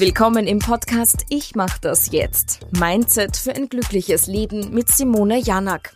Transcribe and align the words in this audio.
Willkommen 0.00 0.46
im 0.46 0.60
Podcast 0.60 1.26
Ich 1.28 1.56
mach 1.56 1.76
das 1.78 2.12
jetzt. 2.12 2.60
Mindset 2.70 3.36
für 3.36 3.52
ein 3.52 3.68
glückliches 3.68 4.28
Leben 4.28 4.72
mit 4.72 4.88
Simone 4.92 5.40
Janak. 5.40 5.92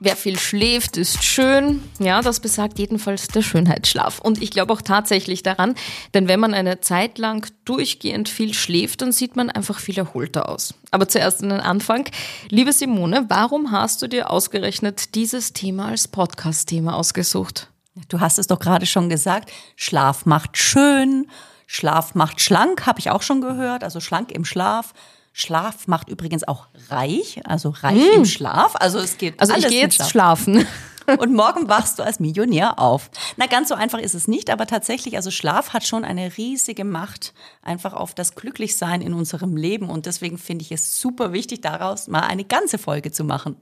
Wer 0.00 0.16
viel 0.16 0.38
schläft, 0.38 0.96
ist 0.96 1.22
schön. 1.22 1.82
Ja, 1.98 2.22
das 2.22 2.40
besagt 2.40 2.78
jedenfalls 2.78 3.28
der 3.28 3.42
Schönheitsschlaf. 3.42 4.18
Und 4.18 4.40
ich 4.40 4.50
glaube 4.50 4.72
auch 4.72 4.80
tatsächlich 4.80 5.42
daran, 5.42 5.74
denn 6.14 6.26
wenn 6.26 6.40
man 6.40 6.54
eine 6.54 6.80
Zeit 6.80 7.18
lang 7.18 7.46
durchgehend 7.66 8.30
viel 8.30 8.54
schläft, 8.54 9.02
dann 9.02 9.12
sieht 9.12 9.36
man 9.36 9.50
einfach 9.50 9.80
viel 9.80 9.98
erholter 9.98 10.48
aus. 10.48 10.72
Aber 10.90 11.06
zuerst 11.06 11.42
in 11.42 11.50
den 11.50 11.60
Anfang. 11.60 12.08
Liebe 12.48 12.72
Simone, 12.72 13.26
warum 13.28 13.72
hast 13.72 14.00
du 14.00 14.06
dir 14.06 14.30
ausgerechnet 14.30 15.14
dieses 15.14 15.52
Thema 15.52 15.88
als 15.88 16.08
Podcast-Thema 16.08 16.96
ausgesucht? 16.96 17.68
Du 18.08 18.20
hast 18.20 18.38
es 18.38 18.46
doch 18.46 18.58
gerade 18.58 18.86
schon 18.86 19.08
gesagt, 19.08 19.50
Schlaf 19.76 20.26
macht 20.26 20.56
schön, 20.56 21.28
Schlaf 21.66 22.14
macht 22.14 22.40
schlank, 22.40 22.86
habe 22.86 23.00
ich 23.00 23.10
auch 23.10 23.22
schon 23.22 23.40
gehört, 23.40 23.84
also 23.84 24.00
schlank 24.00 24.32
im 24.32 24.44
Schlaf. 24.44 24.94
Schlaf 25.32 25.86
macht 25.86 26.08
übrigens 26.08 26.46
auch 26.46 26.66
reich, 26.90 27.40
also 27.44 27.70
reich 27.70 27.96
mm. 27.96 28.16
im 28.16 28.24
Schlaf. 28.24 28.74
Also 28.76 28.98
es 28.98 29.18
geht 29.18 29.40
Also 29.40 29.54
ich 29.54 29.68
gehe 29.68 29.82
jetzt 29.82 30.08
schlafen. 30.10 30.66
Und 31.18 31.34
morgen 31.34 31.68
wachst 31.68 31.98
du 31.98 32.02
als 32.02 32.20
Millionär 32.20 32.78
auf. 32.78 33.10
Na, 33.36 33.46
ganz 33.46 33.68
so 33.68 33.74
einfach 33.74 33.98
ist 33.98 34.14
es 34.14 34.28
nicht, 34.28 34.50
aber 34.50 34.66
tatsächlich, 34.66 35.16
also 35.16 35.30
Schlaf 35.30 35.72
hat 35.72 35.84
schon 35.84 36.04
eine 36.04 36.36
riesige 36.36 36.84
Macht 36.84 37.32
einfach 37.62 37.94
auf 37.94 38.14
das 38.14 38.34
Glücklichsein 38.34 39.00
in 39.00 39.14
unserem 39.14 39.56
Leben. 39.56 39.88
Und 39.88 40.06
deswegen 40.06 40.38
finde 40.38 40.64
ich 40.64 40.72
es 40.72 41.00
super 41.00 41.32
wichtig, 41.32 41.62
daraus 41.62 42.08
mal 42.08 42.20
eine 42.20 42.44
ganze 42.44 42.78
Folge 42.78 43.10
zu 43.10 43.24
machen. 43.24 43.56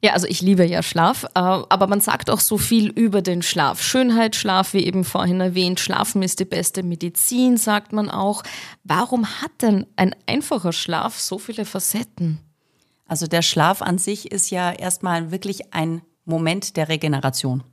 Ja, 0.00 0.14
also 0.14 0.26
ich 0.26 0.40
liebe 0.40 0.64
ja 0.64 0.82
Schlaf, 0.82 1.24
äh, 1.24 1.28
aber 1.34 1.86
man 1.86 2.00
sagt 2.00 2.28
auch 2.28 2.40
so 2.40 2.58
viel 2.58 2.88
über 2.88 3.22
den 3.22 3.42
Schlaf. 3.42 3.80
Schönheitsschlaf, 3.80 4.74
wie 4.74 4.84
eben 4.84 5.04
vorhin 5.04 5.40
erwähnt, 5.40 5.78
Schlafen 5.78 6.22
ist 6.22 6.40
die 6.40 6.44
beste 6.44 6.82
Medizin, 6.82 7.56
sagt 7.56 7.92
man 7.92 8.10
auch. 8.10 8.42
Warum 8.82 9.26
hat 9.40 9.52
denn 9.62 9.86
ein 9.94 10.16
einfacher 10.26 10.72
Schlaf 10.72 11.20
so 11.20 11.38
viele 11.38 11.64
Facetten? 11.64 12.40
Also 13.06 13.26
der 13.26 13.42
Schlaf 13.42 13.82
an 13.82 13.98
sich 13.98 14.32
ist 14.32 14.50
ja 14.50 14.72
erstmal 14.72 15.30
wirklich 15.30 15.72
ein 15.72 16.02
Moment 16.24 16.76
der 16.76 16.88
Regeneration. 16.88 17.64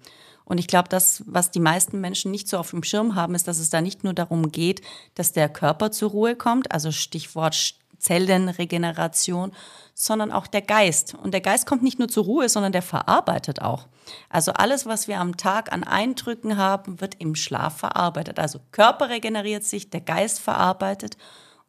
Und 0.45 0.58
ich 0.58 0.67
glaube, 0.67 0.89
das, 0.89 1.23
was 1.28 1.52
die 1.52 1.59
meisten 1.59 2.02
Menschen 2.02 2.31
nicht 2.31 2.47
so 2.47 2.58
auf 2.58 2.72
dem 2.72 2.83
Schirm 2.83 3.14
haben, 3.14 3.36
ist, 3.36 3.47
dass 3.47 3.59
es 3.59 3.69
da 3.69 3.81
nicht 3.81 4.03
nur 4.03 4.14
darum 4.14 4.52
geht, 4.52 4.81
dass 5.14 5.31
der 5.31 5.47
Körper 5.47 5.91
zur 5.91 6.09
Ruhe 6.09 6.36
kommt, 6.36 6.72
also 6.72 6.91
Stichwort 6.91 7.75
Zellenregeneration, 8.00 9.52
sondern 9.94 10.31
auch 10.31 10.47
der 10.47 10.61
Geist. 10.61 11.16
Und 11.22 11.33
der 11.33 11.41
Geist 11.41 11.66
kommt 11.67 11.83
nicht 11.83 12.00
nur 12.00 12.08
zur 12.08 12.23
Ruhe, 12.23 12.50
sondern 12.50 12.72
der 12.72 12.81
verarbeitet 12.81 13.61
auch. 13.61 13.88
Also 14.30 14.53
alles, 14.53 14.86
was 14.86 15.08
wir 15.08 15.19
am 15.19 15.38
Tag 15.38 15.72
an 15.72 15.84
Eindrücken 15.84 16.58
haben, 16.58 17.02
wird 17.02 17.16
im 17.19 17.36
Schlaf 17.36 17.78
verarbeitet. 17.78 18.39
Also 18.39 18.59
Körper 18.72 19.09
regeneriert 19.09 19.63
sich, 19.63 19.89
der 19.89 20.02
Geist 20.02 20.39
verarbeitet. 20.39 21.17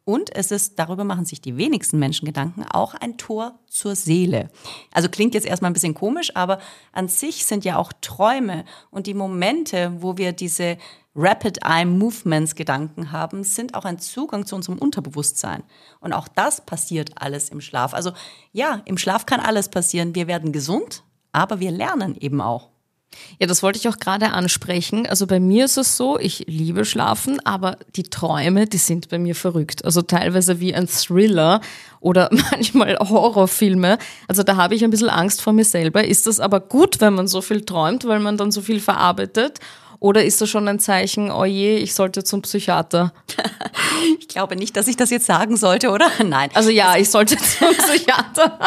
Und 0.03 0.35
es 0.35 0.49
ist, 0.51 0.79
darüber 0.79 1.03
machen 1.03 1.25
sich 1.25 1.41
die 1.41 1.57
wenigsten 1.57 1.99
Menschen 1.99 2.25
Gedanken, 2.25 2.63
auch 2.63 2.95
ein 2.95 3.17
Tor 3.17 3.59
zur 3.67 3.95
Seele. 3.95 4.49
Also 4.91 5.09
klingt 5.09 5.35
jetzt 5.35 5.45
erstmal 5.45 5.69
ein 5.69 5.75
bisschen 5.75 5.93
komisch, 5.93 6.35
aber 6.35 6.59
an 6.91 7.07
sich 7.07 7.45
sind 7.45 7.65
ja 7.65 7.77
auch 7.77 7.93
Träume 8.01 8.65
und 8.89 9.05
die 9.05 9.13
Momente, 9.13 9.93
wo 9.99 10.17
wir 10.17 10.31
diese 10.31 10.77
Rapid 11.15 11.59
Eye 11.63 11.85
Movements 11.85 12.55
Gedanken 12.55 13.11
haben, 13.11 13.43
sind 13.43 13.75
auch 13.75 13.85
ein 13.85 13.99
Zugang 13.99 14.45
zu 14.45 14.55
unserem 14.55 14.79
Unterbewusstsein. 14.79 15.63
Und 15.99 16.13
auch 16.13 16.27
das 16.27 16.61
passiert 16.61 17.11
alles 17.15 17.49
im 17.49 17.61
Schlaf. 17.61 17.93
Also 17.93 18.11
ja, 18.53 18.81
im 18.85 18.97
Schlaf 18.97 19.25
kann 19.25 19.41
alles 19.41 19.69
passieren. 19.69 20.15
Wir 20.15 20.27
werden 20.27 20.51
gesund, 20.51 21.03
aber 21.31 21.59
wir 21.59 21.71
lernen 21.71 22.15
eben 22.15 22.41
auch. 22.41 22.69
Ja, 23.39 23.47
das 23.47 23.63
wollte 23.63 23.79
ich 23.79 23.87
auch 23.87 23.97
gerade 23.97 24.31
ansprechen. 24.31 25.05
Also 25.07 25.27
bei 25.27 25.39
mir 25.39 25.65
ist 25.65 25.77
es 25.77 25.97
so, 25.97 26.19
ich 26.19 26.45
liebe 26.47 26.85
Schlafen, 26.85 27.39
aber 27.45 27.77
die 27.95 28.03
Träume, 28.03 28.67
die 28.67 28.77
sind 28.77 29.09
bei 29.09 29.19
mir 29.19 29.35
verrückt. 29.35 29.83
Also 29.85 30.01
teilweise 30.01 30.59
wie 30.59 30.73
ein 30.73 30.87
Thriller 30.87 31.61
oder 31.99 32.29
manchmal 32.51 32.97
Horrorfilme. 32.97 33.97
Also 34.27 34.43
da 34.43 34.55
habe 34.55 34.75
ich 34.75 34.83
ein 34.83 34.91
bisschen 34.91 35.09
Angst 35.09 35.41
vor 35.41 35.53
mir 35.53 35.65
selber. 35.65 36.03
Ist 36.03 36.27
das 36.27 36.39
aber 36.39 36.59
gut, 36.59 37.01
wenn 37.01 37.13
man 37.13 37.27
so 37.27 37.41
viel 37.41 37.65
träumt, 37.65 38.05
weil 38.05 38.19
man 38.19 38.37
dann 38.37 38.51
so 38.51 38.61
viel 38.61 38.79
verarbeitet? 38.79 39.59
Oder 40.01 40.25
ist 40.25 40.41
das 40.41 40.49
schon 40.49 40.67
ein 40.67 40.79
Zeichen, 40.79 41.29
oh 41.29 41.45
je, 41.45 41.77
ich 41.77 41.93
sollte 41.93 42.23
zum 42.23 42.41
Psychiater? 42.41 43.13
ich 44.19 44.27
glaube 44.27 44.55
nicht, 44.55 44.75
dass 44.75 44.87
ich 44.87 44.97
das 44.97 45.11
jetzt 45.11 45.27
sagen 45.27 45.57
sollte, 45.57 45.91
oder? 45.91 46.09
Nein. 46.25 46.49
Also 46.55 46.71
ja, 46.71 46.97
ich 46.97 47.09
sollte 47.09 47.37
zum 47.37 47.69
Psychiater. 47.75 48.57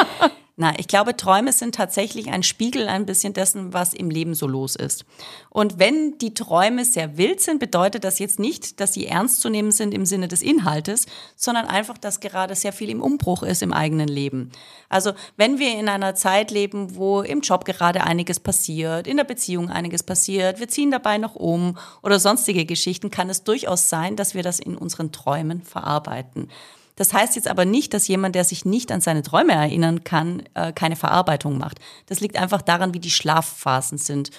Na, 0.57 0.73
ich 0.79 0.87
glaube, 0.87 1.17
Träume 1.17 1.53
sind 1.53 1.75
tatsächlich 1.75 2.31
ein 2.31 2.45
Spiegel 2.45 2.87
ein 2.87 3.07
bisschen 3.07 3.33
dessen, 3.33 3.73
was 3.73 3.93
im 3.93 4.09
Leben 4.09 4.35
so 4.35 4.47
los 4.47 4.77
ist. 4.77 5.05
Und 5.51 5.81
wenn 5.81 6.17
die 6.19 6.33
Träume 6.33 6.85
sehr 6.85 7.17
wild 7.17 7.41
sind, 7.41 7.59
bedeutet 7.59 8.05
das 8.05 8.21
jetzt 8.21 8.39
nicht, 8.39 8.79
dass 8.79 8.93
sie 8.93 9.09
ernst 9.09 9.41
zu 9.41 9.49
nehmen 9.49 9.73
sind 9.73 9.93
im 9.93 10.07
Sinne 10.07 10.29
des 10.29 10.43
Inhaltes, 10.43 11.07
sondern 11.35 11.67
einfach, 11.67 11.99
dass 11.99 12.21
gerade 12.21 12.55
sehr 12.55 12.73
viel 12.73 12.89
im 12.89 13.03
Umbruch 13.03 13.43
ist 13.43 13.63
im 13.63 13.73
eigenen 13.73 14.07
Leben. 14.07 14.53
Also, 14.89 15.11
wenn 15.37 15.59
wir 15.59 15.77
in 15.77 15.89
einer 15.89 16.15
Zeit 16.15 16.53
leben, 16.53 16.95
wo 16.95 17.23
im 17.23 17.41
Job 17.41 17.65
gerade 17.65 18.05
einiges 18.05 18.39
passiert, 18.39 19.09
in 19.09 19.17
der 19.17 19.25
Beziehung 19.25 19.71
einiges 19.71 20.05
passiert, 20.05 20.61
wir 20.61 20.69
ziehen 20.69 20.93
dabei 20.93 21.19
noch 21.19 21.35
um 21.35 21.77
oder 22.01 22.21
sonstige 22.21 22.65
Geschichten, 22.65 23.11
kann 23.11 23.29
es 23.29 23.43
durchaus 23.43 23.89
sein, 23.89 24.15
dass 24.15 24.35
wir 24.35 24.45
das 24.45 24.61
in 24.61 24.77
unseren 24.77 25.11
Träumen 25.11 25.63
verarbeiten. 25.63 26.49
Das 26.97 27.13
heißt 27.13 27.37
jetzt 27.37 27.49
aber 27.49 27.65
nicht, 27.65 27.93
dass 27.93 28.09
jemand, 28.09 28.35
der 28.35 28.45
sich 28.45 28.65
nicht 28.65 28.93
an 28.93 29.01
seine 29.01 29.23
Träume 29.23 29.53
erinnern 29.53 30.05
kann, 30.05 30.45
äh, 30.55 30.73
keine 30.73 30.97
Verarbeitung 30.97 31.59
macht. 31.59 31.81
Das 32.07 32.21
liegt 32.21 32.37
einfach 32.37 32.63
daran, 32.63 32.95
wie 32.95 33.01
die 33.01 33.11
Schlafphasen 33.11 33.99
sind. 33.99 34.31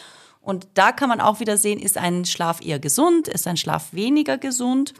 Und 0.41 0.67
da 0.75 0.91
kann 0.91 1.09
man 1.09 1.21
auch 1.21 1.39
wieder 1.39 1.57
sehen, 1.57 1.79
ist 1.79 1.97
ein 1.97 2.23
Schlaf 2.23 2.61
eher 2.61 2.79
gesund, 2.79 3.27
ist 3.27 3.47
ein 3.47 3.57
Schlaf 3.57 3.93
weniger 3.93 4.37
gesund. 4.37 4.93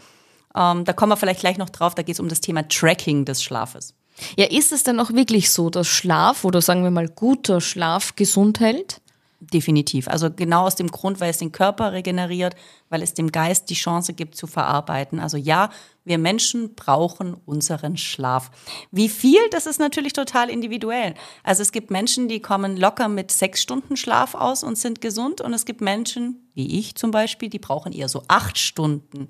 Ähm, 0.55 0.83
da 0.85 0.93
kommen 0.93 1.11
wir 1.11 1.17
vielleicht 1.17 1.41
gleich 1.41 1.57
noch 1.57 1.69
drauf, 1.69 1.95
da 1.95 2.01
geht 2.01 2.15
es 2.15 2.19
um 2.19 2.29
das 2.29 2.41
Thema 2.41 2.67
Tracking 2.67 3.25
des 3.25 3.43
Schlafes. 3.43 3.93
Ja, 4.37 4.45
ist 4.45 4.71
es 4.71 4.83
denn 4.83 4.99
auch 4.99 5.11
wirklich 5.11 5.51
so, 5.51 5.69
dass 5.69 5.87
Schlaf 5.87 6.45
oder 6.45 6.61
sagen 6.61 6.83
wir 6.83 6.91
mal 6.91 7.09
guter 7.09 7.61
Schlaf 7.61 8.15
gesund 8.15 8.59
hält? 8.59 9.01
Definitiv. 9.39 10.07
Also 10.07 10.31
genau 10.31 10.65
aus 10.65 10.75
dem 10.75 10.87
Grund, 10.87 11.19
weil 11.19 11.29
es 11.29 11.39
den 11.39 11.51
Körper 11.51 11.91
regeneriert, 11.91 12.55
weil 12.89 13.01
es 13.01 13.13
dem 13.13 13.31
Geist 13.31 13.69
die 13.69 13.75
Chance 13.75 14.13
gibt 14.13 14.35
zu 14.35 14.47
verarbeiten. 14.47 15.19
Also 15.19 15.35
ja, 15.37 15.69
wir 16.05 16.17
Menschen 16.17 16.73
brauchen 16.73 17.35
unseren 17.45 17.97
Schlaf. 17.97 18.49
Wie 18.91 19.09
viel, 19.09 19.41
das 19.51 19.65
ist 19.65 19.79
natürlich 19.79 20.13
total 20.13 20.49
individuell. 20.49 21.15
Also 21.43 21.63
es 21.63 21.73
gibt 21.73 21.91
Menschen, 21.91 22.29
die 22.29 22.39
kommen 22.39 22.77
locker 22.77 23.09
mit 23.09 23.29
sechs 23.29 23.61
Stunden 23.61 23.97
Schlaf 23.97 24.35
aus 24.35 24.63
und 24.63 24.77
sind 24.77 25.01
gesund. 25.01 25.41
Und 25.41 25.53
es 25.53 25.65
gibt 25.65 25.81
Menschen, 25.81 26.47
wie 26.53 26.79
ich 26.79 26.95
zum 26.95 27.11
Beispiel, 27.11 27.49
die 27.49 27.59
brauchen 27.59 27.91
eher 27.91 28.07
so 28.07 28.23
acht 28.29 28.57
Stunden. 28.57 29.27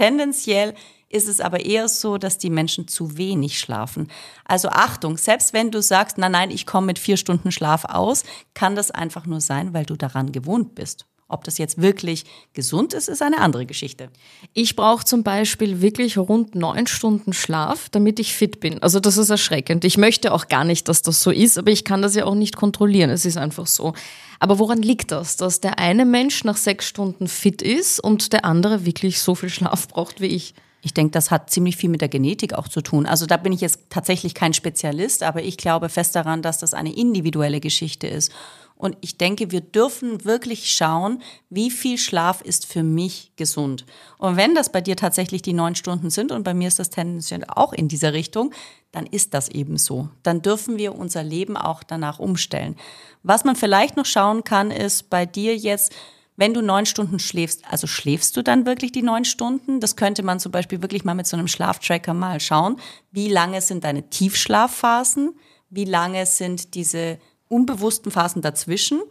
Tendenziell 0.00 0.72
ist 1.10 1.28
es 1.28 1.42
aber 1.42 1.60
eher 1.60 1.86
so, 1.86 2.16
dass 2.16 2.38
die 2.38 2.48
Menschen 2.48 2.88
zu 2.88 3.18
wenig 3.18 3.58
schlafen. 3.58 4.08
Also 4.46 4.70
Achtung, 4.70 5.18
selbst 5.18 5.52
wenn 5.52 5.70
du 5.70 5.82
sagst, 5.82 6.16
na 6.16 6.30
nein, 6.30 6.50
ich 6.50 6.64
komme 6.64 6.86
mit 6.86 6.98
vier 6.98 7.18
Stunden 7.18 7.52
Schlaf 7.52 7.84
aus, 7.84 8.24
kann 8.54 8.76
das 8.76 8.90
einfach 8.90 9.26
nur 9.26 9.42
sein, 9.42 9.74
weil 9.74 9.84
du 9.84 9.96
daran 9.96 10.32
gewohnt 10.32 10.74
bist. 10.74 11.04
Ob 11.30 11.44
das 11.44 11.58
jetzt 11.58 11.80
wirklich 11.80 12.24
gesund 12.52 12.92
ist, 12.92 13.08
ist 13.08 13.22
eine 13.22 13.38
andere 13.38 13.66
Geschichte. 13.66 14.10
Ich 14.52 14.76
brauche 14.76 15.04
zum 15.04 15.22
Beispiel 15.22 15.80
wirklich 15.80 16.18
rund 16.18 16.54
neun 16.54 16.86
Stunden 16.86 17.32
Schlaf, 17.32 17.88
damit 17.88 18.18
ich 18.18 18.34
fit 18.34 18.60
bin. 18.60 18.82
Also 18.82 19.00
das 19.00 19.16
ist 19.16 19.30
erschreckend. 19.30 19.84
Ich 19.84 19.96
möchte 19.96 20.32
auch 20.32 20.48
gar 20.48 20.64
nicht, 20.64 20.88
dass 20.88 21.02
das 21.02 21.22
so 21.22 21.30
ist, 21.30 21.56
aber 21.58 21.70
ich 21.70 21.84
kann 21.84 22.02
das 22.02 22.14
ja 22.14 22.24
auch 22.24 22.34
nicht 22.34 22.56
kontrollieren. 22.56 23.10
Es 23.10 23.24
ist 23.24 23.36
einfach 23.36 23.66
so. 23.66 23.94
Aber 24.38 24.58
woran 24.58 24.82
liegt 24.82 25.12
das, 25.12 25.36
dass 25.36 25.60
der 25.60 25.78
eine 25.78 26.04
Mensch 26.04 26.44
nach 26.44 26.56
sechs 26.56 26.86
Stunden 26.86 27.28
fit 27.28 27.62
ist 27.62 28.00
und 28.00 28.32
der 28.32 28.44
andere 28.44 28.84
wirklich 28.84 29.20
so 29.20 29.34
viel 29.34 29.50
Schlaf 29.50 29.88
braucht 29.88 30.20
wie 30.20 30.26
ich? 30.26 30.54
Ich 30.82 30.94
denke, 30.94 31.12
das 31.12 31.30
hat 31.30 31.50
ziemlich 31.50 31.76
viel 31.76 31.90
mit 31.90 32.00
der 32.00 32.08
Genetik 32.08 32.54
auch 32.54 32.66
zu 32.66 32.80
tun. 32.80 33.04
Also 33.04 33.26
da 33.26 33.36
bin 33.36 33.52
ich 33.52 33.60
jetzt 33.60 33.80
tatsächlich 33.90 34.34
kein 34.34 34.54
Spezialist, 34.54 35.22
aber 35.22 35.42
ich 35.42 35.58
glaube 35.58 35.90
fest 35.90 36.16
daran, 36.16 36.40
dass 36.40 36.58
das 36.58 36.72
eine 36.72 36.94
individuelle 36.94 37.60
Geschichte 37.60 38.06
ist. 38.06 38.32
Und 38.80 38.96
ich 39.02 39.18
denke, 39.18 39.50
wir 39.50 39.60
dürfen 39.60 40.24
wirklich 40.24 40.72
schauen, 40.72 41.20
wie 41.50 41.70
viel 41.70 41.98
Schlaf 41.98 42.40
ist 42.40 42.64
für 42.64 42.82
mich 42.82 43.30
gesund. 43.36 43.84
Und 44.16 44.38
wenn 44.38 44.54
das 44.54 44.72
bei 44.72 44.80
dir 44.80 44.96
tatsächlich 44.96 45.42
die 45.42 45.52
neun 45.52 45.74
Stunden 45.74 46.08
sind 46.08 46.32
und 46.32 46.44
bei 46.44 46.54
mir 46.54 46.66
ist 46.66 46.78
das 46.78 46.88
tendenziell 46.88 47.44
auch 47.46 47.74
in 47.74 47.88
dieser 47.88 48.14
Richtung, 48.14 48.54
dann 48.90 49.04
ist 49.04 49.34
das 49.34 49.50
eben 49.50 49.76
so. 49.76 50.08
Dann 50.22 50.40
dürfen 50.40 50.78
wir 50.78 50.94
unser 50.94 51.22
Leben 51.22 51.58
auch 51.58 51.82
danach 51.82 52.18
umstellen. 52.18 52.74
Was 53.22 53.44
man 53.44 53.54
vielleicht 53.54 53.98
noch 53.98 54.06
schauen 54.06 54.44
kann, 54.44 54.70
ist 54.70 55.10
bei 55.10 55.26
dir 55.26 55.54
jetzt, 55.54 55.92
wenn 56.36 56.54
du 56.54 56.62
neun 56.62 56.86
Stunden 56.86 57.18
schläfst, 57.18 57.62
also 57.70 57.86
schläfst 57.86 58.34
du 58.38 58.42
dann 58.42 58.64
wirklich 58.64 58.92
die 58.92 59.02
neun 59.02 59.26
Stunden? 59.26 59.80
Das 59.80 59.94
könnte 59.94 60.22
man 60.22 60.40
zum 60.40 60.52
Beispiel 60.52 60.80
wirklich 60.80 61.04
mal 61.04 61.14
mit 61.14 61.26
so 61.26 61.36
einem 61.36 61.48
Schlaftracker 61.48 62.14
mal 62.14 62.40
schauen. 62.40 62.76
Wie 63.12 63.28
lange 63.28 63.60
sind 63.60 63.84
deine 63.84 64.08
Tiefschlafphasen? 64.08 65.34
Wie 65.68 65.84
lange 65.84 66.24
sind 66.24 66.74
diese 66.74 67.18
unbewussten 67.50 68.10
Phasen 68.10 68.40
dazwischen? 68.40 69.02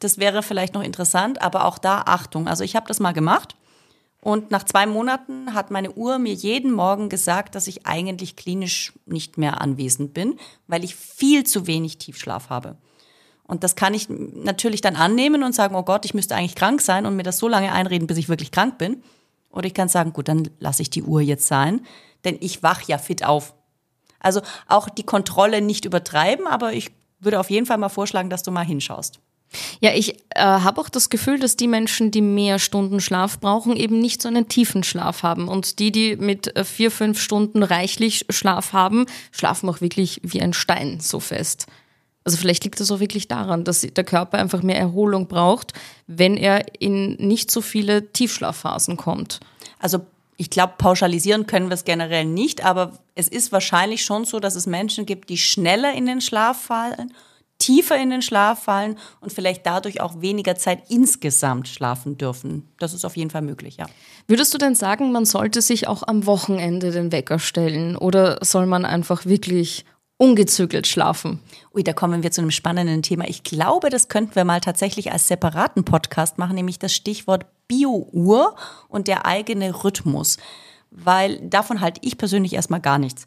Das 0.00 0.18
wäre 0.18 0.42
vielleicht 0.42 0.74
noch 0.74 0.82
interessant, 0.82 1.40
aber 1.40 1.64
auch 1.64 1.78
da 1.78 2.02
Achtung. 2.02 2.48
Also 2.48 2.64
ich 2.64 2.76
habe 2.76 2.86
das 2.86 3.00
mal 3.00 3.12
gemacht 3.12 3.56
und 4.24 4.50
nach 4.50 4.64
zwei 4.64 4.86
Monaten 4.86 5.52
hat 5.52 5.70
meine 5.70 5.92
Uhr 5.92 6.18
mir 6.18 6.32
jeden 6.32 6.72
Morgen 6.72 7.10
gesagt, 7.10 7.54
dass 7.54 7.66
ich 7.66 7.86
eigentlich 7.86 8.36
klinisch 8.36 8.94
nicht 9.04 9.36
mehr 9.36 9.60
anwesend 9.60 10.14
bin, 10.14 10.38
weil 10.66 10.82
ich 10.82 10.96
viel 10.96 11.44
zu 11.44 11.66
wenig 11.66 11.98
Tiefschlaf 11.98 12.48
habe. 12.48 12.78
Und 13.46 13.64
das 13.64 13.76
kann 13.76 13.92
ich 13.92 14.08
natürlich 14.08 14.80
dann 14.80 14.96
annehmen 14.96 15.42
und 15.42 15.54
sagen, 15.54 15.74
oh 15.74 15.82
Gott, 15.82 16.06
ich 16.06 16.14
müsste 16.14 16.34
eigentlich 16.34 16.54
krank 16.54 16.80
sein 16.80 17.04
und 17.04 17.16
mir 17.16 17.22
das 17.22 17.36
so 17.36 17.48
lange 17.48 17.70
einreden, 17.70 18.06
bis 18.06 18.16
ich 18.16 18.30
wirklich 18.30 18.50
krank 18.50 18.78
bin. 18.78 19.02
Oder 19.50 19.66
ich 19.66 19.74
kann 19.74 19.90
sagen, 19.90 20.14
gut, 20.14 20.28
dann 20.28 20.48
lasse 20.58 20.80
ich 20.80 20.88
die 20.88 21.02
Uhr 21.02 21.20
jetzt 21.20 21.46
sein, 21.46 21.82
denn 22.24 22.38
ich 22.40 22.62
wach 22.62 22.80
ja 22.80 22.96
fit 22.96 23.26
auf. 23.26 23.52
Also 24.20 24.40
auch 24.68 24.88
die 24.88 25.02
Kontrolle 25.02 25.60
nicht 25.60 25.84
übertreiben, 25.84 26.46
aber 26.46 26.72
ich 26.72 26.92
würde 27.24 27.40
auf 27.40 27.50
jeden 27.50 27.66
Fall 27.66 27.78
mal 27.78 27.88
vorschlagen, 27.88 28.30
dass 28.30 28.42
du 28.42 28.50
mal 28.50 28.64
hinschaust. 28.64 29.20
Ja, 29.80 29.92
ich 29.94 30.14
äh, 30.30 30.40
habe 30.40 30.80
auch 30.80 30.88
das 30.88 31.10
Gefühl, 31.10 31.38
dass 31.38 31.56
die 31.56 31.68
Menschen, 31.68 32.10
die 32.10 32.20
mehr 32.20 32.58
Stunden 32.58 33.00
Schlaf 33.00 33.38
brauchen, 33.38 33.76
eben 33.76 34.00
nicht 34.00 34.20
so 34.20 34.28
einen 34.28 34.48
tiefen 34.48 34.82
Schlaf 34.82 35.22
haben. 35.22 35.48
Und 35.48 35.78
die, 35.78 35.92
die 35.92 36.16
mit 36.16 36.56
äh, 36.56 36.64
vier, 36.64 36.90
fünf 36.90 37.20
Stunden 37.20 37.62
reichlich 37.62 38.26
Schlaf 38.30 38.72
haben, 38.72 39.06
schlafen 39.30 39.68
auch 39.68 39.80
wirklich 39.80 40.20
wie 40.24 40.40
ein 40.40 40.52
Stein 40.52 40.98
so 41.00 41.20
fest. 41.20 41.66
Also 42.24 42.38
vielleicht 42.38 42.64
liegt 42.64 42.80
das 42.80 42.90
auch 42.90 43.00
wirklich 43.00 43.28
daran, 43.28 43.64
dass 43.64 43.82
der 43.82 44.04
Körper 44.04 44.38
einfach 44.38 44.62
mehr 44.62 44.78
Erholung 44.78 45.28
braucht, 45.28 45.74
wenn 46.06 46.36
er 46.36 46.64
in 46.80 47.14
nicht 47.16 47.50
so 47.50 47.60
viele 47.60 48.12
Tiefschlafphasen 48.12 48.96
kommt. 48.96 49.40
Also 49.78 50.06
ich 50.36 50.50
glaube, 50.50 50.74
pauschalisieren 50.78 51.46
können 51.46 51.68
wir 51.68 51.74
es 51.74 51.84
generell 51.84 52.24
nicht, 52.24 52.64
aber 52.64 52.98
es 53.14 53.28
ist 53.28 53.52
wahrscheinlich 53.52 54.04
schon 54.04 54.24
so, 54.24 54.40
dass 54.40 54.56
es 54.56 54.66
Menschen 54.66 55.06
gibt, 55.06 55.28
die 55.28 55.38
schneller 55.38 55.92
in 55.92 56.06
den 56.06 56.20
Schlaf 56.20 56.60
fallen, 56.62 57.12
tiefer 57.58 57.96
in 57.96 58.10
den 58.10 58.22
Schlaf 58.22 58.64
fallen 58.64 58.98
und 59.20 59.32
vielleicht 59.32 59.64
dadurch 59.64 60.00
auch 60.00 60.20
weniger 60.20 60.56
Zeit 60.56 60.82
insgesamt 60.88 61.68
schlafen 61.68 62.18
dürfen. 62.18 62.68
Das 62.78 62.94
ist 62.94 63.04
auf 63.04 63.16
jeden 63.16 63.30
Fall 63.30 63.42
möglich, 63.42 63.76
ja. 63.76 63.86
Würdest 64.26 64.52
du 64.52 64.58
denn 64.58 64.74
sagen, 64.74 65.12
man 65.12 65.24
sollte 65.24 65.62
sich 65.62 65.86
auch 65.86 66.02
am 66.02 66.26
Wochenende 66.26 66.90
den 66.90 67.12
Wecker 67.12 67.38
stellen 67.38 67.96
oder 67.96 68.38
soll 68.44 68.66
man 68.66 68.84
einfach 68.84 69.24
wirklich 69.24 69.84
ungezügelt 70.16 70.86
schlafen. 70.86 71.40
Ui, 71.74 71.82
da 71.82 71.92
kommen 71.92 72.22
wir 72.22 72.30
zu 72.30 72.40
einem 72.40 72.50
spannenden 72.50 73.02
Thema. 73.02 73.28
Ich 73.28 73.42
glaube, 73.42 73.90
das 73.90 74.08
könnten 74.08 74.36
wir 74.36 74.44
mal 74.44 74.60
tatsächlich 74.60 75.12
als 75.12 75.28
separaten 75.28 75.84
Podcast 75.84 76.38
machen, 76.38 76.54
nämlich 76.54 76.78
das 76.78 76.94
Stichwort 76.94 77.46
Bio-Uhr 77.66 78.54
und 78.88 79.08
der 79.08 79.26
eigene 79.26 79.84
Rhythmus. 79.84 80.36
Weil 80.90 81.40
davon 81.40 81.80
halte 81.80 82.00
ich 82.04 82.16
persönlich 82.16 82.52
erstmal 82.52 82.80
gar 82.80 82.98
nichts. 82.98 83.26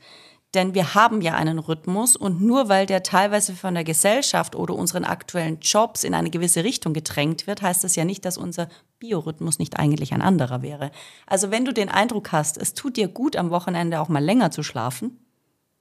Denn 0.53 0.73
wir 0.73 0.95
haben 0.95 1.21
ja 1.21 1.33
einen 1.33 1.59
Rhythmus 1.59 2.15
und 2.15 2.41
nur 2.41 2.69
weil 2.69 2.85
der 2.85 3.03
teilweise 3.03 3.53
von 3.53 3.73
der 3.73 3.83
Gesellschaft 3.83 4.55
oder 4.55 4.75
unseren 4.75 5.03
aktuellen 5.03 5.59
Jobs 5.59 6.05
in 6.05 6.13
eine 6.13 6.29
gewisse 6.29 6.63
Richtung 6.63 6.93
gedrängt 6.93 7.47
wird, 7.47 7.61
heißt 7.61 7.83
das 7.83 7.97
ja 7.97 8.05
nicht, 8.05 8.23
dass 8.23 8.37
unser 8.37 8.69
Biorhythmus 8.99 9.59
nicht 9.59 9.77
eigentlich 9.77 10.13
ein 10.13 10.21
anderer 10.21 10.61
wäre. 10.61 10.91
Also 11.25 11.51
wenn 11.51 11.65
du 11.65 11.73
den 11.73 11.89
Eindruck 11.89 12.31
hast, 12.31 12.57
es 12.57 12.73
tut 12.73 12.95
dir 12.95 13.09
gut 13.09 13.35
am 13.35 13.49
Wochenende 13.49 13.99
auch 13.99 14.07
mal 14.07 14.23
länger 14.23 14.49
zu 14.49 14.63
schlafen, 14.63 15.19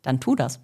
dann 0.02 0.18
tu 0.18 0.34
das. 0.34 0.58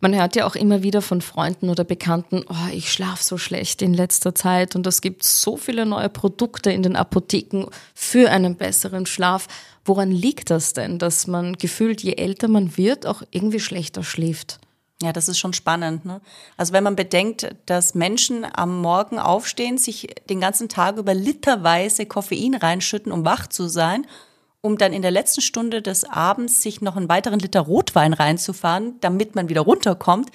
Man 0.00 0.14
hört 0.14 0.36
ja 0.36 0.46
auch 0.46 0.56
immer 0.56 0.82
wieder 0.82 1.00
von 1.00 1.22
Freunden 1.22 1.70
oder 1.70 1.84
Bekannten, 1.84 2.44
oh, 2.48 2.72
ich 2.72 2.92
schlafe 2.92 3.22
so 3.22 3.38
schlecht 3.38 3.80
in 3.80 3.94
letzter 3.94 4.34
Zeit 4.34 4.76
und 4.76 4.86
es 4.86 5.00
gibt 5.00 5.24
so 5.24 5.56
viele 5.56 5.86
neue 5.86 6.10
Produkte 6.10 6.70
in 6.70 6.82
den 6.82 6.96
Apotheken 6.96 7.66
für 7.94 8.30
einen 8.30 8.56
besseren 8.56 9.06
Schlaf. 9.06 9.46
Woran 9.84 10.10
liegt 10.10 10.50
das 10.50 10.74
denn, 10.74 10.98
dass 10.98 11.26
man 11.26 11.54
gefühlt, 11.54 12.02
je 12.02 12.14
älter 12.14 12.48
man 12.48 12.76
wird, 12.76 13.06
auch 13.06 13.22
irgendwie 13.30 13.60
schlechter 13.60 14.02
schläft? 14.02 14.58
Ja, 15.02 15.12
das 15.12 15.28
ist 15.28 15.38
schon 15.38 15.52
spannend. 15.52 16.04
Ne? 16.04 16.20
Also 16.56 16.72
wenn 16.72 16.84
man 16.84 16.96
bedenkt, 16.96 17.54
dass 17.66 17.94
Menschen 17.94 18.46
am 18.54 18.80
Morgen 18.80 19.18
aufstehen, 19.18 19.76
sich 19.76 20.08
den 20.30 20.40
ganzen 20.40 20.68
Tag 20.68 20.98
über 20.98 21.14
literweise 21.14 22.06
Koffein 22.06 22.54
reinschütten, 22.54 23.12
um 23.12 23.24
wach 23.24 23.46
zu 23.48 23.68
sein 23.68 24.06
um 24.64 24.78
dann 24.78 24.94
in 24.94 25.02
der 25.02 25.10
letzten 25.10 25.42
Stunde 25.42 25.82
des 25.82 26.04
Abends 26.04 26.62
sich 26.62 26.80
noch 26.80 26.96
einen 26.96 27.10
weiteren 27.10 27.38
Liter 27.38 27.60
Rotwein 27.60 28.14
reinzufahren, 28.14 28.94
damit 29.02 29.34
man 29.34 29.50
wieder 29.50 29.60
runterkommt, 29.60 30.30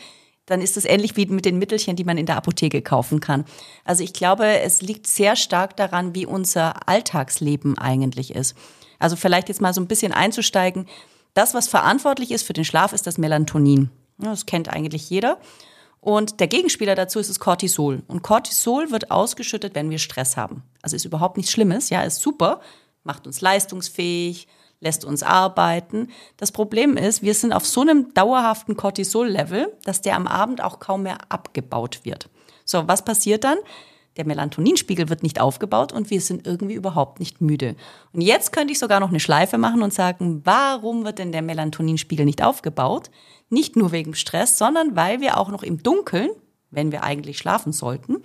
dann 0.46 0.62
ist 0.62 0.78
es 0.78 0.86
ähnlich 0.86 1.18
wie 1.18 1.26
mit 1.26 1.46
den 1.46 1.58
Mittelchen, 1.58 1.96
die 1.96 2.04
man 2.04 2.20
in 2.20 2.28
der 2.28 2.38
Apotheke 2.38 2.84
kaufen 2.84 3.22
kann. 3.22 3.44
Also 3.86 4.04
ich 4.04 4.14
glaube, 4.14 4.46
es 4.60 4.84
liegt 4.84 5.08
sehr 5.08 5.36
stark 5.36 5.76
daran, 5.78 6.14
wie 6.14 6.28
unser 6.28 6.88
Alltagsleben 6.88 7.80
eigentlich 7.80 8.36
ist. 8.36 8.56
Also 9.00 9.16
vielleicht 9.16 9.50
jetzt 9.50 9.62
mal 9.62 9.74
so 9.74 9.82
ein 9.82 9.88
bisschen 9.88 10.12
einzusteigen. 10.12 10.86
Das, 11.34 11.56
was 11.56 11.68
verantwortlich 11.68 12.30
ist 12.30 12.44
für 12.44 12.54
den 12.54 12.66
Schlaf, 12.66 12.94
ist 12.94 13.08
das 13.08 13.18
Melatonin. 13.18 13.90
Das 14.20 14.46
kennt 14.46 14.70
eigentlich 14.70 15.10
jeder. 15.10 15.40
Und 16.02 16.40
der 16.40 16.48
Gegenspieler 16.48 16.94
dazu 16.94 17.18
ist 17.18 17.32
das 17.32 17.40
Cortisol. 17.40 18.04
Und 18.08 18.22
Cortisol 18.22 18.92
wird 18.92 19.10
ausgeschüttet, 19.10 19.74
wenn 19.74 19.90
wir 19.90 19.98
Stress 19.98 20.38
haben. 20.38 20.62
Also 20.84 20.96
ist 20.96 21.06
überhaupt 21.06 21.38
nichts 21.38 21.52
Schlimmes, 21.52 21.90
ja, 21.90 22.04
ist 22.04 22.22
super 22.22 22.62
macht 23.10 23.26
uns 23.26 23.42
leistungsfähig, 23.42 24.48
lässt 24.82 25.04
uns 25.04 25.24
arbeiten. 25.24 26.10
Das 26.38 26.52
Problem 26.52 26.96
ist, 26.96 27.24
wir 27.24 27.34
sind 27.34 27.54
auf 27.54 27.66
so 27.66 27.82
einem 27.82 28.14
dauerhaften 28.14 28.78
Cortisol-Level, 28.78 29.76
dass 29.84 30.02
der 30.02 30.16
am 30.16 30.28
Abend 30.28 30.64
auch 30.64 30.80
kaum 30.80 31.02
mehr 31.02 31.18
abgebaut 31.30 32.02
wird. 32.04 32.30
So, 32.66 32.88
was 32.88 33.04
passiert 33.04 33.46
dann? 33.46 33.58
Der 34.18 34.28
Melatoninspiegel 34.28 35.10
wird 35.10 35.24
nicht 35.24 35.42
aufgebaut 35.42 35.92
und 35.92 36.12
wir 36.12 36.22
sind 36.22 36.46
irgendwie 36.46 36.76
überhaupt 36.76 37.20
nicht 37.20 37.42
müde. 37.42 37.76
Und 38.14 38.22
jetzt 38.22 38.52
könnte 38.52 38.74
ich 38.74 38.78
sogar 38.78 39.00
noch 39.00 39.10
eine 39.10 39.20
Schleife 39.20 39.58
machen 39.58 39.82
und 39.82 39.92
sagen, 39.92 40.42
warum 40.44 41.04
wird 41.04 41.18
denn 41.18 41.32
der 41.32 41.42
Melatoninspiegel 41.42 42.28
nicht 42.28 42.44
aufgebaut? 42.44 43.10
Nicht 43.50 43.76
nur 43.76 43.92
wegen 43.92 44.14
Stress, 44.14 44.60
sondern 44.60 44.96
weil 44.96 45.20
wir 45.20 45.40
auch 45.40 45.50
noch 45.50 45.64
im 45.64 45.82
Dunkeln, 45.82 46.30
wenn 46.70 46.92
wir 46.92 47.02
eigentlich 47.04 47.40
schlafen 47.40 47.74
sollten, 47.74 48.18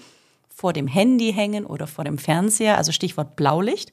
vor 0.54 0.74
dem 0.74 0.88
Handy 0.88 1.32
hängen 1.32 1.64
oder 1.64 1.86
vor 1.86 2.04
dem 2.04 2.18
Fernseher, 2.18 2.76
also 2.76 2.92
Stichwort 2.92 3.34
Blaulicht, 3.34 3.92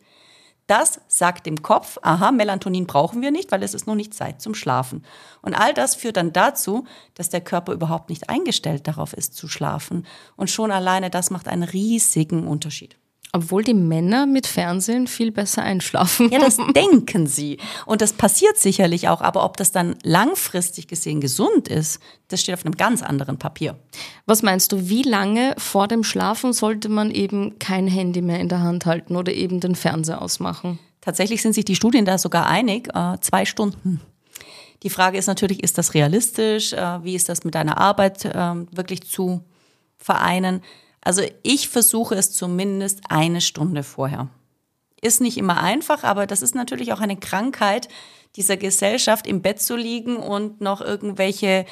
das 0.68 1.02
sagt 1.08 1.46
dem 1.46 1.62
Kopf, 1.62 1.98
aha, 2.02 2.32
Melatonin 2.32 2.88
brauchen 2.88 3.22
wir 3.22 3.32
nicht, 3.32 3.52
weil 3.52 3.64
es 3.64 3.74
ist 3.74 3.88
noch 3.88 3.96
nicht 3.96 4.14
Zeit 4.14 4.42
zum 4.42 4.56
Schlafen. 4.56 5.04
Und 5.42 5.54
all 5.54 5.74
das 5.74 5.96
führt 5.96 6.18
dann 6.18 6.32
dazu, 6.32 6.86
dass 7.14 7.30
der 7.30 7.42
Körper 7.42 7.74
überhaupt 7.74 8.10
nicht 8.10 8.30
eingestellt 8.30 8.88
darauf 8.88 9.14
ist 9.14 9.36
zu 9.36 9.48
schlafen. 9.48 10.06
Und 10.36 10.50
schon 10.50 10.72
alleine 10.72 11.10
das 11.10 11.30
macht 11.30 11.48
einen 11.48 11.64
riesigen 11.64 12.48
Unterschied. 12.48 12.98
Obwohl 13.34 13.64
die 13.64 13.74
Männer 13.74 14.26
mit 14.26 14.46
Fernsehen 14.46 15.08
viel 15.08 15.32
besser 15.32 15.64
einschlafen. 15.64 16.30
Ja, 16.32 16.40
das 16.40 16.58
denken 16.76 17.28
sie. 17.28 17.58
Und 17.86 18.02
das 18.02 18.12
passiert 18.12 18.58
sicherlich 18.58 19.08
auch. 19.08 19.22
Aber 19.22 19.46
ob 19.46 19.56
das 19.56 19.72
dann 19.72 19.96
langfristig 20.04 20.88
gesehen 20.88 21.22
gesund 21.22 21.70
ist, 21.70 22.02
das 22.28 22.42
steht 22.42 22.56
auf 22.56 22.66
einem 22.66 22.76
ganz 22.76 23.02
anderen 23.02 23.38
Papier. 23.38 23.80
Was 24.26 24.44
meinst 24.44 24.74
du, 24.74 24.90
wie 24.90 25.04
lange 25.04 25.56
vor 25.58 25.88
dem 25.88 26.04
Schlafen 26.04 26.52
sollte 26.52 26.90
man 26.90 27.10
eben 27.10 27.58
kein 27.58 27.88
Handy 27.88 28.22
mehr 28.22 28.40
in 28.40 28.50
der 28.50 28.62
Hand 28.62 28.86
halten 28.86 29.16
oder 29.16 29.34
eben 29.34 29.62
den 29.62 29.76
Fernseher 29.76 30.22
ausmachen? 30.22 30.80
Tatsächlich 31.00 31.42
sind 31.42 31.54
sich 31.54 31.66
die 31.66 31.76
Studien 31.76 32.06
da 32.06 32.18
sogar 32.18 32.48
einig. 32.48 32.90
Äh, 32.94 33.18
zwei 33.22 33.46
Stunden. 33.46 34.02
Die 34.84 34.90
Frage 34.90 35.18
ist 35.18 35.28
natürlich, 35.28 35.64
ist 35.64 35.78
das 35.78 35.94
realistisch? 35.94 36.74
Äh, 36.74 37.04
wie 37.04 37.16
ist 37.16 37.30
das 37.30 37.44
mit 37.44 37.56
deiner 37.56 37.78
Arbeit 37.78 38.26
äh, 38.26 38.56
wirklich 38.72 39.04
zu 39.04 39.42
vereinen? 39.98 40.62
Also 41.04 41.24
ich 41.44 41.70
versuche 41.70 42.16
es 42.16 42.32
zumindest 42.32 43.02
eine 43.10 43.42
Stunde 43.42 43.84
vorher. 43.84 44.28
Ist 45.02 45.20
nicht 45.20 45.38
immer 45.38 45.62
einfach, 45.62 46.04
aber 46.04 46.28
das 46.28 46.42
ist 46.44 46.54
natürlich 46.54 46.94
auch 46.94 47.00
eine 47.00 47.18
Krankheit 47.18 47.88
dieser 48.36 48.56
Gesellschaft, 48.56 49.28
im 49.28 49.42
Bett 49.42 49.62
zu 49.62 49.76
liegen 49.76 50.18
und 50.18 50.62
noch 50.62 50.80
irgendwelche 50.80 51.66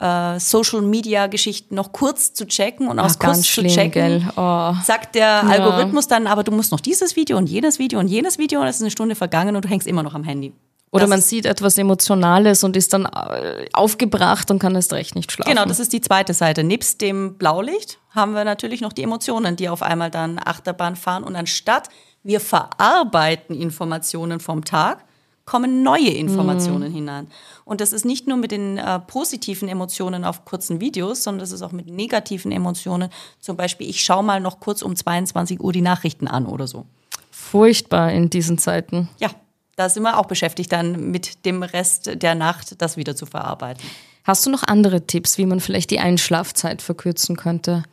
äh, 0.00 0.38
Social 0.38 0.82
Media 0.82 1.26
Geschichten 1.26 1.74
noch 1.74 1.92
kurz 1.92 2.32
zu 2.32 2.46
checken 2.46 2.88
und 2.88 2.98
aus 2.98 3.18
kurz 3.18 3.42
zu 3.42 3.64
checken, 3.64 4.30
oh. 4.36 4.74
sagt 4.84 5.14
der 5.14 5.26
ja. 5.26 5.40
Algorithmus 5.42 6.06
dann, 6.08 6.26
aber 6.26 6.44
du 6.44 6.52
musst 6.52 6.72
noch 6.72 6.80
dieses 6.80 7.16
Video 7.16 7.36
und 7.36 7.48
jenes 7.48 7.78
Video 7.78 7.98
und 7.98 8.08
jenes 8.08 8.38
Video 8.38 8.60
und 8.60 8.66
es 8.66 8.76
ist 8.76 8.82
eine 8.82 8.90
Stunde 8.90 9.14
vergangen 9.14 9.56
und 9.56 9.64
du 9.64 9.68
hängst 9.68 9.86
immer 9.86 10.02
noch 10.02 10.14
am 10.14 10.24
Handy. 10.24 10.52
Oder 10.92 11.08
man 11.08 11.20
sieht 11.20 11.46
etwas 11.46 11.76
Emotionales 11.78 12.64
und 12.64 12.76
ist 12.76 12.92
dann 12.92 13.06
äh, 13.06 13.66
aufgebracht 13.72 14.50
und 14.50 14.58
kann 14.58 14.74
erst 14.74 14.92
recht 14.92 15.14
nicht 15.14 15.32
schlafen. 15.32 15.50
Genau, 15.50 15.66
das 15.66 15.80
ist 15.80 15.92
die 15.92 16.00
zweite 16.00 16.32
Seite. 16.32 16.64
Nebst 16.64 17.00
dem 17.00 17.36
Blaulicht 17.36 17.98
haben 18.10 18.32
wir 18.32 18.44
natürlich 18.44 18.80
noch 18.80 18.92
die 18.92 19.02
Emotionen, 19.02 19.56
die 19.56 19.68
auf 19.68 19.82
einmal 19.82 20.10
dann 20.10 20.38
Achterbahn 20.42 20.96
fahren. 20.96 21.24
Und 21.24 21.36
anstatt 21.36 21.88
wir 22.22 22.40
verarbeiten 22.40 23.54
Informationen 23.54 24.40
vom 24.40 24.64
Tag, 24.64 25.04
kommen 25.44 25.82
neue 25.82 26.10
Informationen 26.10 26.90
mhm. 26.90 26.94
hinein. 26.94 27.28
Und 27.64 27.80
das 27.80 27.92
ist 27.92 28.04
nicht 28.04 28.26
nur 28.26 28.36
mit 28.36 28.50
den 28.50 28.78
äh, 28.78 28.98
positiven 28.98 29.68
Emotionen 29.68 30.24
auf 30.24 30.44
kurzen 30.44 30.80
Videos, 30.80 31.22
sondern 31.22 31.40
das 31.40 31.52
ist 31.52 31.62
auch 31.62 31.72
mit 31.72 31.86
negativen 31.86 32.50
Emotionen. 32.50 33.10
Zum 33.38 33.56
Beispiel, 33.56 33.88
ich 33.88 34.04
schaue 34.04 34.24
mal 34.24 34.40
noch 34.40 34.58
kurz 34.60 34.82
um 34.82 34.96
22 34.96 35.60
Uhr 35.60 35.72
die 35.72 35.82
Nachrichten 35.82 36.26
an 36.26 36.46
oder 36.46 36.66
so. 36.66 36.84
Furchtbar 37.30 38.10
in 38.12 38.28
diesen 38.28 38.58
Zeiten. 38.58 39.08
Ja, 39.18 39.30
da 39.76 39.88
sind 39.90 40.02
wir 40.02 40.18
auch 40.18 40.26
beschäftigt, 40.26 40.72
dann 40.72 41.10
mit 41.10 41.44
dem 41.44 41.62
Rest 41.62 42.10
der 42.22 42.34
Nacht 42.34 42.80
das 42.80 42.96
wieder 42.96 43.14
zu 43.14 43.26
verarbeiten. 43.26 43.84
Hast 44.24 44.44
du 44.44 44.50
noch 44.50 44.64
andere 44.64 45.06
Tipps, 45.06 45.38
wie 45.38 45.46
man 45.46 45.60
vielleicht 45.60 45.90
die 45.90 46.00
Einschlafzeit 46.00 46.82
verkürzen 46.82 47.36
könnte? 47.36 47.84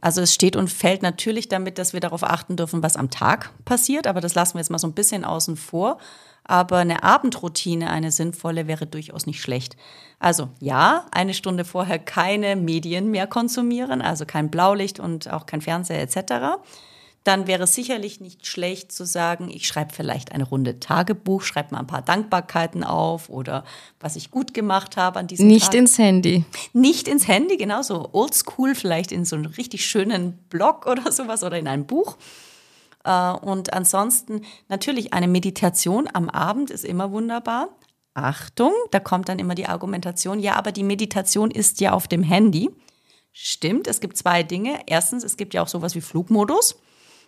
Also 0.00 0.20
es 0.20 0.34
steht 0.34 0.56
und 0.56 0.68
fällt 0.68 1.02
natürlich 1.02 1.48
damit, 1.48 1.78
dass 1.78 1.92
wir 1.92 2.00
darauf 2.00 2.22
achten 2.22 2.56
dürfen, 2.56 2.82
was 2.82 2.96
am 2.96 3.10
Tag 3.10 3.50
passiert, 3.64 4.06
aber 4.06 4.20
das 4.20 4.34
lassen 4.34 4.54
wir 4.54 4.60
jetzt 4.60 4.70
mal 4.70 4.78
so 4.78 4.86
ein 4.86 4.94
bisschen 4.94 5.24
außen 5.24 5.56
vor. 5.56 5.98
Aber 6.44 6.78
eine 6.78 7.02
Abendroutine, 7.02 7.90
eine 7.90 8.12
sinnvolle, 8.12 8.68
wäre 8.68 8.86
durchaus 8.86 9.26
nicht 9.26 9.40
schlecht. 9.40 9.76
Also 10.20 10.48
ja, 10.60 11.06
eine 11.10 11.34
Stunde 11.34 11.64
vorher 11.64 11.98
keine 11.98 12.54
Medien 12.54 13.10
mehr 13.10 13.26
konsumieren, 13.26 14.00
also 14.00 14.26
kein 14.26 14.50
Blaulicht 14.50 15.00
und 15.00 15.30
auch 15.32 15.46
kein 15.46 15.60
Fernseher 15.60 16.00
etc 16.00 16.56
dann 17.26 17.48
wäre 17.48 17.64
es 17.64 17.74
sicherlich 17.74 18.20
nicht 18.20 18.46
schlecht 18.46 18.92
zu 18.92 19.04
sagen, 19.04 19.50
ich 19.50 19.66
schreibe 19.66 19.92
vielleicht 19.92 20.30
eine 20.30 20.44
Runde 20.44 20.78
Tagebuch, 20.78 21.42
schreibe 21.42 21.74
mal 21.74 21.80
ein 21.80 21.86
paar 21.88 22.02
Dankbarkeiten 22.02 22.84
auf 22.84 23.28
oder 23.28 23.64
was 23.98 24.14
ich 24.14 24.30
gut 24.30 24.54
gemacht 24.54 24.96
habe 24.96 25.18
an 25.18 25.26
diesem 25.26 25.48
nicht 25.48 25.64
Tag. 25.64 25.72
Nicht 25.72 25.80
ins 25.80 25.98
Handy. 25.98 26.44
Nicht 26.72 27.08
ins 27.08 27.26
Handy, 27.26 27.56
genau 27.56 27.82
so 27.82 28.10
oldschool, 28.12 28.76
vielleicht 28.76 29.10
in 29.10 29.24
so 29.24 29.34
einem 29.34 29.46
richtig 29.46 29.84
schönen 29.84 30.38
Blog 30.50 30.86
oder 30.90 31.10
sowas 31.10 31.42
oder 31.42 31.58
in 31.58 31.66
einem 31.66 31.86
Buch. 31.86 32.16
Äh, 33.02 33.32
und 33.32 33.72
ansonsten 33.72 34.42
natürlich 34.68 35.12
eine 35.12 35.26
Meditation 35.26 36.08
am 36.12 36.28
Abend 36.28 36.70
ist 36.70 36.84
immer 36.84 37.10
wunderbar. 37.10 37.70
Achtung, 38.14 38.72
da 38.92 39.00
kommt 39.00 39.28
dann 39.28 39.40
immer 39.40 39.56
die 39.56 39.66
Argumentation, 39.66 40.38
ja, 40.38 40.54
aber 40.54 40.70
die 40.70 40.84
Meditation 40.84 41.50
ist 41.50 41.80
ja 41.80 41.92
auf 41.92 42.06
dem 42.06 42.22
Handy. 42.22 42.70
Stimmt, 43.32 43.88
es 43.88 44.00
gibt 44.00 44.16
zwei 44.16 44.44
Dinge. 44.44 44.80
Erstens, 44.86 45.24
es 45.24 45.36
gibt 45.36 45.54
ja 45.54 45.62
auch 45.62 45.68
sowas 45.68 45.94
wie 45.96 46.00
Flugmodus. 46.00 46.76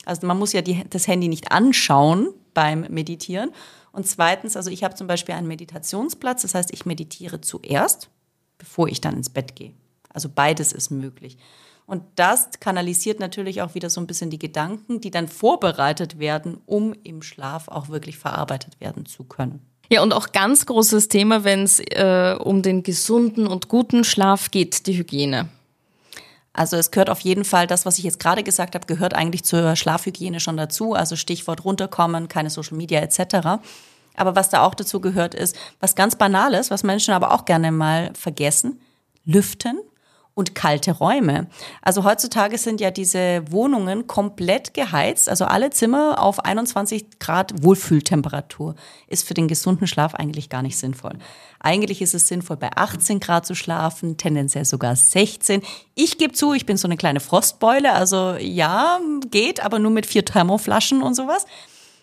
Also 0.05 0.27
man 0.27 0.39
muss 0.39 0.53
ja 0.53 0.63
die, 0.63 0.85
das 0.89 1.07
Handy 1.07 1.29
nicht 1.29 1.53
anschauen 1.53 2.29
beim 2.55 2.81
Meditieren. 2.89 3.51
Und 3.93 4.07
zweitens, 4.07 4.57
also 4.57 4.71
ich 4.71 4.85
habe 4.85 4.95
zum 4.95 5.07
Beispiel 5.07 5.35
einen 5.35 5.49
Meditationsplatz, 5.49 6.43
das 6.43 6.55
heißt, 6.55 6.73
ich 6.73 6.87
meditiere 6.87 7.41
zuerst, 7.41 8.11
bevor 8.59 8.89
ich 8.89 9.01
dann 9.01 9.17
ins 9.17 9.31
Bett 9.31 9.57
gehe. 9.57 9.73
Also 10.09 10.29
beides 10.35 10.73
ist 10.73 10.91
möglich. 10.91 11.39
Und 11.87 12.03
das 12.17 12.51
kanalisiert 12.61 13.19
natürlich 13.19 13.63
auch 13.63 13.75
wieder 13.75 13.89
so 13.89 14.01
ein 14.01 14.07
bisschen 14.07 14.29
die 14.29 14.39
Gedanken, 14.39 15.01
die 15.01 15.11
dann 15.11 15.27
vorbereitet 15.27 16.19
werden, 16.19 16.59
um 16.67 16.95
im 17.03 17.23
Schlaf 17.23 17.69
auch 17.69 17.89
wirklich 17.89 18.19
verarbeitet 18.19 18.79
werden 18.79 19.07
zu 19.07 19.25
können. 19.25 19.61
Ja, 19.91 20.03
und 20.03 20.13
auch 20.13 20.33
ganz 20.33 20.67
großes 20.67 21.09
Thema, 21.09 21.45
wenn 21.45 21.63
es 21.63 21.81
äh, 21.81 22.37
um 22.39 22.61
den 22.61 22.83
gesunden 22.83 23.47
und 23.47 23.69
guten 23.69 24.05
Schlaf 24.05 24.51
geht, 24.51 24.87
die 24.87 24.99
Hygiene. 24.99 25.49
Also 26.59 26.77
es 26.77 26.91
gehört 26.91 27.09
auf 27.09 27.21
jeden 27.21 27.45
Fall, 27.45 27.69
das, 27.69 27.87
was 27.87 27.99
ich 27.99 28.05
jetzt 28.05 28.19
gerade 28.19 28.43
gesagt 28.43 28.75
habe, 28.75 28.87
gehört 28.87 29.15
eigentlich 29.15 29.45
zur 29.45 29.77
Schlafhygiene 29.77 30.41
schon 30.41 30.57
dazu. 30.57 30.93
Also 30.93 31.15
Stichwort 31.15 31.65
runterkommen, 31.65 32.27
keine 32.27 32.51
Social 32.51 32.77
Media 32.77 33.01
etc. 33.01 33.61
Aber 34.17 34.35
was 34.35 34.51
da 34.51 34.65
auch 34.65 34.75
dazu 34.75 35.01
gehört, 35.01 35.37
ist 35.37 35.57
was 35.79 35.95
ganz 35.95 36.17
Banales, 36.17 36.73
was 36.73 36.83
Menschen 36.83 37.15
aber 37.15 37.33
auch 37.33 37.45
gerne 37.45 37.71
mal 37.71 38.11
vergessen, 38.15 38.81
lüften 39.25 39.79
und 40.39 40.55
kalte 40.55 40.93
Räume. 40.93 41.49
Also 41.83 42.05
heutzutage 42.05 42.59
sind 42.59 42.81
ja 42.81 42.93
diese 42.93 43.43
Wohnungen 43.51 44.07
komplett 44.07 44.73
geheizt, 44.73 45.29
also 45.29 45.47
alle 45.47 45.71
Zimmer 45.71 46.23
auf 46.23 46.45
21 46.45 47.19
Grad 47.19 47.65
Wohlfühltemperatur. 47.65 48.77
Ist 49.09 49.27
für 49.27 49.35
den 49.35 49.49
gesunden 49.49 49.89
Schlaf 49.89 50.15
eigentlich 50.15 50.49
gar 50.49 50.63
nicht 50.63 50.79
sinnvoll. 50.79 51.19
Eigentlich 51.59 52.01
ist 52.03 52.15
es 52.15 52.29
sinnvoll, 52.29 52.57
bei 52.57 52.71
18 52.73 53.19
Grad 53.19 53.47
zu 53.47 53.57
schlafen, 53.57 54.17
tendenziell 54.17 54.65
sogar 54.65 54.95
16. 54.95 55.61
Ich 55.97 56.19
gebe 56.19 56.33
zu, 56.33 56.53
ich 56.53 56.67
bin 56.67 56.77
so 56.77 56.87
eine 56.87 56.97
kleine 56.97 57.19
Frostbeule, 57.19 57.93
also 57.93 58.37
ja, 58.39 59.01
geht, 59.33 59.59
aber 59.65 59.81
nur 59.81 59.91
mit 59.91 60.07
vier 60.07 60.25
Thermoflaschen 60.25 61.03
und 61.03 61.15
sowas. 61.15 61.47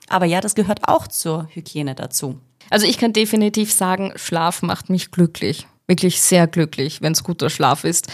Aber 0.10 0.26
ja, 0.26 0.42
das 0.42 0.56
gehört 0.56 0.90
auch 0.90 1.08
zur 1.08 1.48
Hygiene 1.54 1.96
dazu. 1.96 2.38
Also 2.70 2.86
ich 2.86 2.98
kann 2.98 3.14
definitiv 3.14 3.72
sagen, 3.72 4.12
Schlaf 4.18 4.62
macht 4.62 4.90
mich 4.90 5.12
glücklich 5.12 5.68
wirklich 5.88 6.22
sehr 6.22 6.48
glücklich, 6.48 7.02
wenn 7.02 7.14
es 7.14 7.24
guter 7.24 7.50
Schlaf 7.50 7.84
ist. 7.84 8.08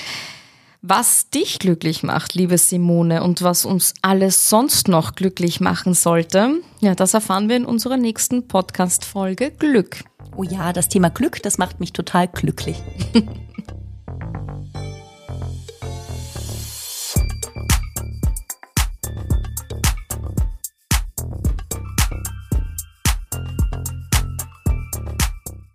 Was 0.84 1.30
dich 1.30 1.60
glücklich 1.60 2.02
macht, 2.02 2.34
liebe 2.34 2.58
Simone, 2.58 3.22
und 3.22 3.44
was 3.44 3.66
uns 3.66 3.94
alles 4.02 4.50
sonst 4.50 4.88
noch 4.88 5.14
glücklich 5.14 5.60
machen 5.60 5.94
sollte, 5.94 6.56
ja, 6.80 6.96
das 6.96 7.14
erfahren 7.14 7.50
wir 7.50 7.56
in 7.58 7.66
unserer 7.66 7.98
nächsten 7.98 8.48
Podcast-Folge 8.48 9.52
Glück. 9.52 10.04
Oh 10.36 10.44
ja, 10.44 10.74
das 10.74 10.90
Thema 10.90 11.10
Glück, 11.10 11.44
das 11.44 11.60
macht 11.60 11.80
mich 11.80 11.94
total 11.94 12.28
glücklich. 12.28 12.82